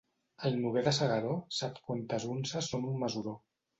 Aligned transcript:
El 0.47 0.55
Noguer 0.61 0.81
de 0.87 0.93
S'Agaró 0.99 1.35
sap 1.57 1.77
quantes 1.91 2.25
unces 2.37 2.71
són 2.73 2.89
un 2.93 2.99
mesuró. 3.05 3.37